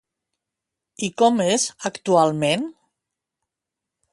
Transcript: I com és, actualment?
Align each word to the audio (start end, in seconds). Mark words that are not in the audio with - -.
I 1.07 1.09
com 1.21 1.37
és, 1.47 1.67
actualment? 1.91 2.67